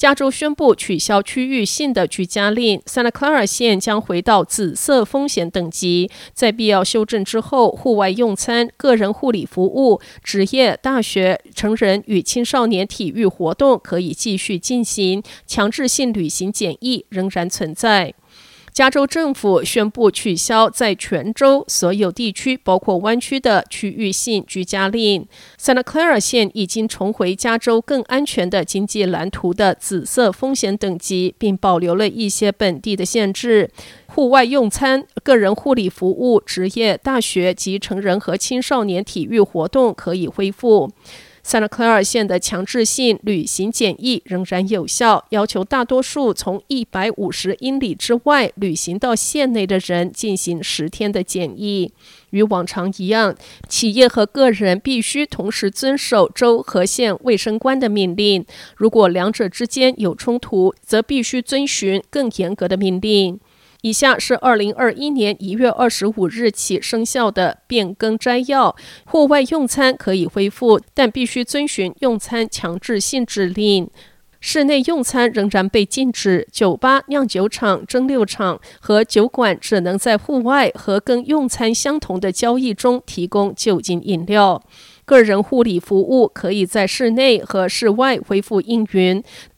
[0.00, 6.10] 加州宣布取消区域性的居家令，Santa Clara 县将回到紫色风险等级。
[6.32, 18.14] 在必要修正之后，户外用餐、个人护理服务、职业、大学、成人与青少年体育活动可以继续进行，强制性旅行检疫仍然存在。
[18.80, 25.28] 加州政府宣布取消在全州所有地区，包括湾区的区域性居家令。
[25.60, 33.70] Santa Clara 县已经重回加州更安全的经济蓝图的紫色风险等级，并保留了一些本地的限制。
[34.06, 40.90] 户外用餐、个人护理服务、职业、大学及成人和青少年体育活动可以恢复。
[41.44, 51.92] Santa Clara 县的强制性旅行检疫仍然有效，要求大多数从一百五十英里之外旅行到县内的人进行十天的检疫。
[52.30, 53.34] 与往常一样，
[53.68, 58.44] 企业和个人必须同时遵守州和县卫生官的命令。
[58.76, 63.40] 如果两者之间有冲突，则必须遵循更严格的命令。
[63.82, 68.76] 以下是二零二一年一月二十五日起生效的变更摘要：
[69.06, 73.86] 户外用餐可以恢复，但必须遵循用餐强制性指令；
[74.38, 76.46] 室内用餐仍然被禁止。
[76.52, 84.62] 酒吧、酿酒厂、蒸馏厂和酒馆只能在户外和跟用餐相同的交易中提供酒精饮料。
[85.10, 88.86] 个人护理服务可以在室内和室外恢复营，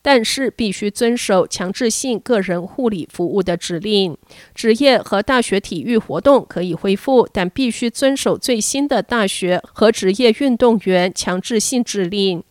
[0.00, 4.16] 但是必须遵守强制性个人护理服务的指令。
[4.54, 12.42] 职业和大学体育活动可以恢复，但必须遵守最新的大学和职业运动员强制性指令。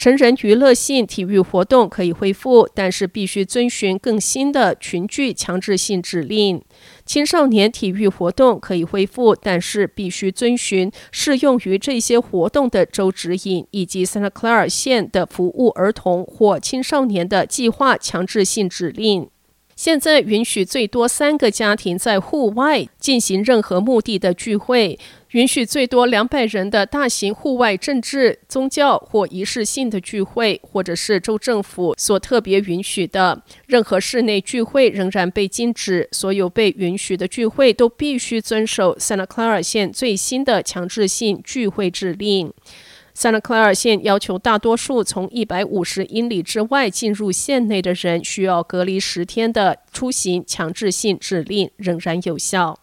[0.00, 6.62] 成人娱乐性体育活动可以恢复，但是必须遵循更新的群聚强制性指令。
[7.04, 19.28] 青少年体育活动可以恢复，但是必须遵循适用于这些活动的州指引，以及 Santa Clara 县的服务儿童或青少年的计划强制性指令。
[19.80, 24.98] 现在允许最多三个家庭在户外进行任何目的的聚会，
[25.30, 33.42] 允许最多两百人的大型户外政治、宗教或仪式性的聚会，或者是州政府所特别允许的。
[33.64, 36.06] 任何室内聚会仍然被禁止。
[36.12, 42.52] 所有被允许的聚会都必须遵守 Santa Clara 县最新的强制性聚会指令。
[43.20, 52.78] Santa Clara 县要求大多数从一百五十英里之外进入县内的人需要隔离十天的出行强制性指令仍然有效。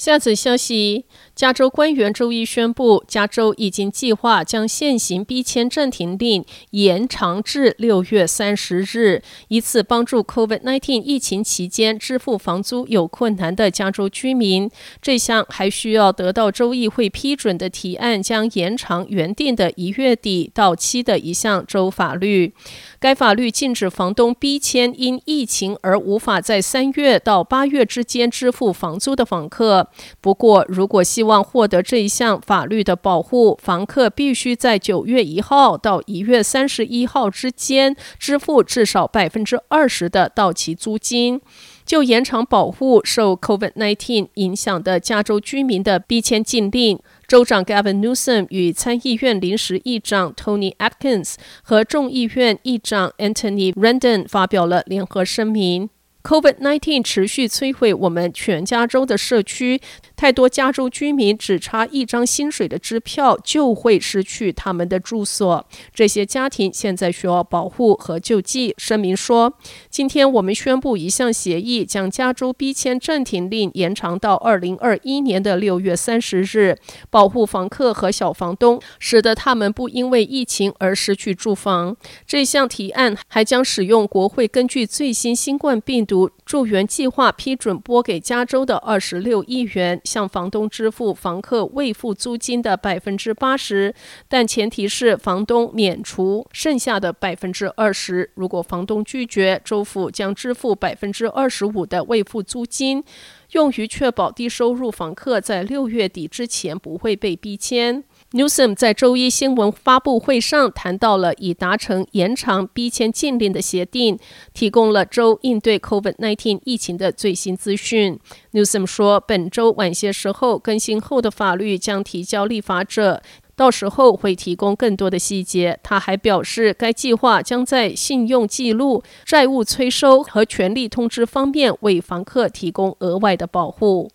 [0.00, 1.04] 下则消息：
[1.36, 14.70] 加州官员周一宣布，加州已经计划将现行逼迁暂停令延长至六月三十日，以此帮助 COVID-19 疫情期间支付房租有困难的加州居民。
[15.02, 22.54] 这项还需要得到州议会批准的提案将延长原定的一月底到期的一项州法律。
[22.98, 29.88] 该法律禁止房东逼迁因疫情而无法在三月到八月之间支付房租的房客。
[30.20, 41.40] 不过，如果希望获得这一项法律的保护，房客必须在九月一号到一月三十一号之间支付至少百分之二十的到期租金。
[41.86, 46.96] 就延长保护受 COVID-19 影响的加州居民的逼迁禁令，
[47.26, 55.90] 州长 Gavin Newsom 与参议院临时议长 Tony Atkins 和众议院议长 Anthony Rendon 发表了联合声明。
[56.22, 59.80] COVID-19 持续摧毁我们全加州的社区，
[60.20, 65.66] 太多加州居民只差一张薪水的支票就会失去他们的住所。
[65.94, 68.74] 这些家庭现在需要保护和救济。
[68.76, 69.54] 声明说，
[69.88, 76.76] 今天我们宣布一项协议，将加州逼迁暂停令延长到二零二一年的六月三十日，
[77.08, 81.96] 保护房客和小房东，使得他们不因为疫情而失去住房。
[82.26, 93.94] 这项提案还将使用国会根据最新新冠病毒助援计划批准拨给加州的二十六亿元，向房东支付房客未付租金的百分之八十，
[94.26, 98.28] 但前提是房东免除剩下的百分之二十。
[98.34, 103.04] 如果房东拒绝，州府将支付百分之二十五的未付租金，
[103.52, 108.02] 用于确保低收入房客在六月底之前不会被逼迁。
[108.32, 114.16] Newsom 在周一新闻发布会上谈到了已达成延长逼迁禁令的协定，
[114.54, 118.20] 提供了州应对 COVID-19 疫情的最新资讯。
[118.52, 123.20] Newsom 说，本周晚些时候更新后的法律将提交立法者，
[123.56, 125.80] 到时候会提供更多的细节。
[125.82, 134.08] 他还表示，该计划将在信用记录、债务催收和权利通知方面为房客提供额外的保护。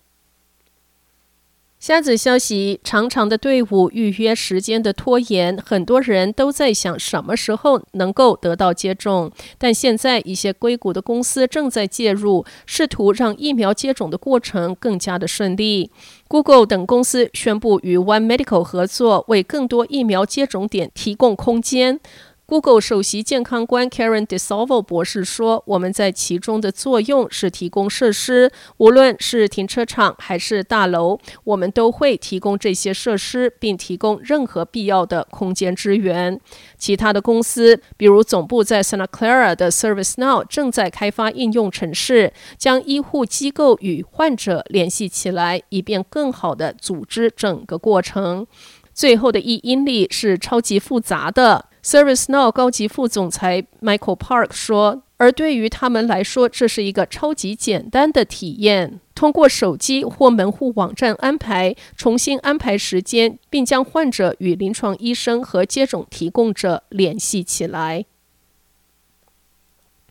[1.86, 9.32] 下子消息：长长的队伍、预约时间的拖延，很多人都在想什么时候能够得到接种。
[9.60, 15.92] 但现在，一些硅谷的公司正在介入，试图让疫苗接种的过程更加的顺利。
[16.28, 22.00] Google 等公司宣布与 One Medical 合作，为更多疫苗接种点提供空间。
[22.48, 36.40] Google 首席健康官 Karen DeSalvo 博士说：“我们在其中的作用是提供设施，无论是停车场还是大楼，我们都会提供这些设施，并提供任何必要的空间支援。
[36.78, 48.46] 其他的公司，比如总部在 Santa Clara 的 ServiceNow，正在开发应用程式，将医护机构与患者联系起来，以便更好地组织整个过程。
[48.94, 59.00] 最后的一英里是超级复杂的。” ServiceNow 高级副总裁 Michael Park 说：“而对于他们来说，这是一个超级简单的体验。
[59.14, 68.08] 通过手机或门户网站安排，重新安排时间，并将患者与临床医生和接种提供者联系起来。”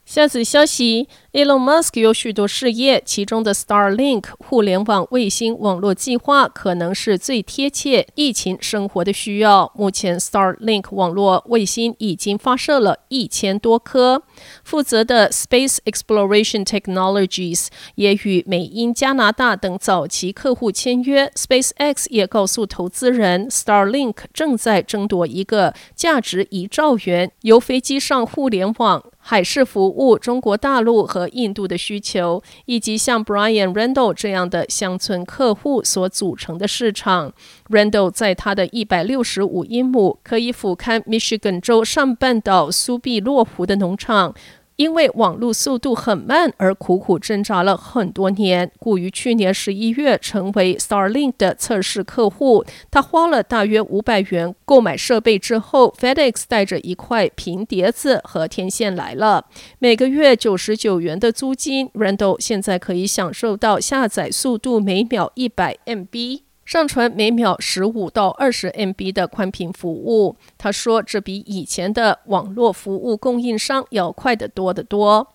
[0.06, 9.72] 下次消息，Elon Musk 有许多事业，其中的 Starlink 互联网卫星网络计划可能是最贴切疫情生活的需要。
[9.75, 14.22] 目前，Starlink 网络卫星已经发射了一千多颗。
[14.62, 17.66] 负责的 Space Exploration Technologies
[17.96, 21.26] 也与美、英、加拿大等早期客户签约。
[21.34, 29.04] SpaceX 也告诉投资人，Starlink 正在争夺一个价值一兆元由飞机上互联网。
[29.26, 37.32] 海事服务、中国大陆和印度的需求，以及像 Brian Randall 这样的乡村客户所组成的市场。
[37.68, 44.34] Randall 在他的一百六十五英亩、可以俯瞰 Michigan 州上半岛苏必洛湖的农场。
[44.76, 52.64] 因为网络速度很慢而苦苦挣扎了很多年，故于去年十一月成为 Starlink 的测试客户。
[52.90, 59.46] 他花了大约五百元购买设备之后，FedEx 带着一块平碟子和天线来了。
[59.78, 66.44] 每个月九十九元的租金，Randall 现在可以享受到下载速度每秒一百 MB。
[66.64, 75.28] 上传每秒十五到二十 MB 的宽频服务，他说这比以前的网络服务供应商要快得多得多。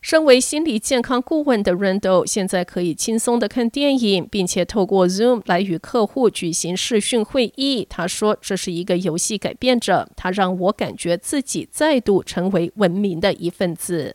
[0.00, 7.84] 身为心理健康顾问的 Randall 现在可以轻松地看电影，并且透过 Zoom 来与客户举行视讯会议。
[7.90, 14.14] 他说这是一个游戏改变者，他让我感觉自己再度成为文明的一份子。